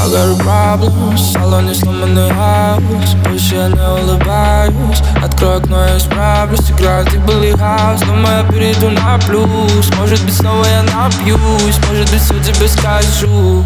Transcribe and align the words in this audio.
I 0.00 0.08
got 0.10 0.30
a 0.30 0.44
problem, 0.44 1.16
в 1.16 1.18
салоне 1.18 1.74
сломанный 1.74 2.30
хаос 2.30 3.14
Больше 3.24 3.54
не 3.54 4.00
улыбаюсь 4.00 5.02
Открой 5.22 5.56
окно, 5.56 5.84
я 5.86 5.98
исправлюсь 5.98 6.70
Играет 6.70 7.12
и 7.12 7.18
был 7.18 7.42
хаос 7.58 8.00
Думаю, 8.02 8.38
я 8.38 8.44
перейду 8.44 8.90
на 8.90 9.18
плюс. 9.18 9.90
Может 9.98 10.24
быть, 10.24 10.36
снова 10.36 10.64
я 10.66 10.82
напьюсь. 10.84 11.78
Может 11.88 12.10
быть, 12.12 12.22
все 12.22 12.38
тебе 12.40 12.68
скажу. 12.68 13.64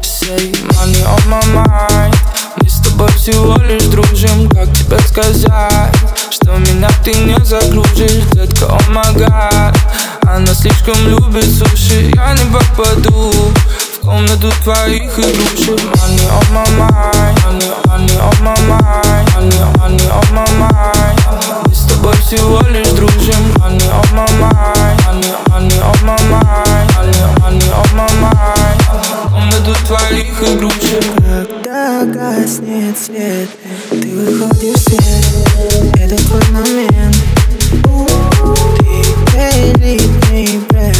Say 0.00 0.52
money 0.70 1.04
on 1.04 1.20
my 1.28 1.42
mind. 1.52 2.16
Мы 2.56 2.68
с 2.68 2.80
тобой 2.80 3.10
всего 3.12 3.56
лишь 3.58 3.84
дружим. 3.84 4.48
Как 4.48 4.72
тебе 4.72 4.98
сказать 5.00 5.94
Что 6.30 6.52
меня 6.52 6.88
ты 7.04 7.12
не 7.14 7.36
загружишь 7.44 8.24
Детка, 8.32 8.66
о 8.66 8.78
oh 8.78 8.90
my 8.90 9.14
god. 9.16 9.76
Она 10.26 10.54
слишком 10.54 10.96
любит 11.06 11.44
суши. 11.44 12.10
Я 12.14 12.32
не 12.32 12.50
попаду 12.50 13.52
комнату 14.02 14.50
твоих 14.62 15.18
игрушек 15.18 15.80
Money 16.02 16.26
on 16.28 16.46
my 16.52 16.64
mind, 16.76 17.34
money, 17.44 17.70
money 17.86 18.16
on 18.18 18.36
my 18.42 18.54
mind. 18.68 19.24
Money, 19.34 19.60
money 19.78 20.06
on 20.10 20.26
my 20.34 20.46
mind. 20.58 21.18
Мы 21.66 21.74
с 21.74 21.82
тобой 21.86 22.14
всего 22.16 22.60
лишь 22.70 22.88
дружим 22.88 23.42
Money 23.58 23.88
on 23.90 24.08
my 24.12 24.26
mind, 24.40 24.98
money, 25.06 25.32
money 25.48 25.78
on 25.80 25.98
my 26.04 26.16
mind. 26.30 26.88
Money, 26.96 27.22
money 27.40 27.70
on 27.70 27.88
my 27.94 28.08
mind. 28.20 28.82
Комнату 29.30 29.74
твоих 29.86 30.42
игрушек 30.42 31.04
Когда 31.16 32.04
гаснет 32.04 32.98
свет 32.98 33.48
Ты 33.90 34.14
выходишь 34.14 34.74
в 34.74 34.82
свет 34.82 35.96
Это 35.96 36.16
твой 36.24 36.42
момент 36.50 37.16
Ты 39.32 39.38
элитный 39.74 40.58
бренд 40.68 40.96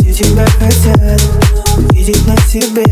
Все 0.00 0.12
тебя 0.12 0.46
хотят 0.58 1.65
видеть 2.06 2.26
на 2.26 2.36
тебе, 2.36 2.84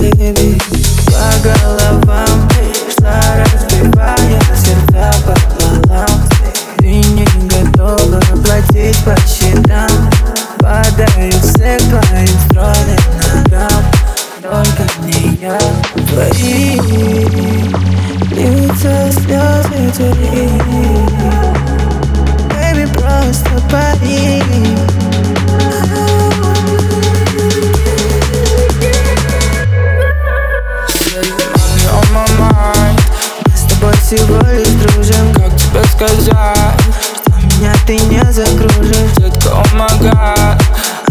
baby. 0.00 0.62
По 1.06 1.48
головам 1.48 2.48
шла, 2.96 3.20
разбивая 3.36 4.40
сердца 4.54 5.12
пополам. 5.26 6.06
Ты 6.78 6.86
не 6.86 7.24
готова 7.48 8.20
платить 8.44 8.96
по 9.04 9.16
счетам. 9.26 10.10
Падаю 10.58 11.32
все 11.42 11.78
твоим 11.78 12.28
стройным 12.46 13.02
ногам. 13.34 13.82
Только 14.42 14.84
не 15.02 15.38
я 15.42 15.58
Твои. 16.08 16.78
Льются 18.30 19.10
слезы 19.12 19.92
твои 19.96 20.87
всего 34.08 34.40
лишь 34.52 34.68
дружим 34.68 35.34
Как 35.34 35.54
тебе 35.54 35.84
сказать, 35.84 36.80
что 37.20 37.46
меня 37.46 37.74
ты 37.86 37.98
не 38.06 38.24
закружишь 38.32 39.12
Детка, 39.18 39.50
о 39.50 39.64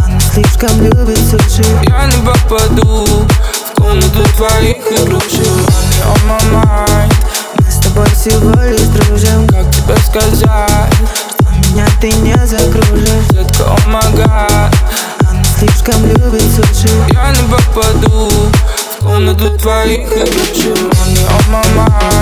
Она 0.03 0.19
слишком 0.19 0.81
любит 0.81 1.19
суши. 1.19 1.63
Я 1.83 2.07
не 2.07 2.25
попаду 2.25 3.05
в 3.05 3.75
комнату 3.75 4.23
твоих 4.35 4.77
игрушек. 4.77 5.45
Money 5.45 6.01
on 6.07 6.19
my 6.27 6.63
mind. 6.63 7.13
Мы 7.59 7.71
с 7.71 7.75
тобой 7.75 8.09
всего 8.09 8.63
лишь 8.63 8.81
дружим 8.81 9.47
Как 9.47 9.69
тебе 9.75 9.95
сказать, 9.97 10.91
что 11.35 11.69
меня 11.69 11.85
ты 12.01 12.11
не 12.13 12.35
закружишь 12.47 13.27
Детка, 13.29 13.63
о 13.65 13.77
Она 15.29 15.43
слишком 15.59 16.03
любит 16.03 16.41
суши. 16.41 16.89
Я 17.11 17.31
не 17.31 17.47
попаду 17.47 18.31
в 18.99 19.03
комнату 19.03 19.55
твоих 19.59 20.07
игрушек. 20.11 20.77
Money 20.77 21.27
on 21.27 21.51
my 21.51 21.75
mind 21.75 22.16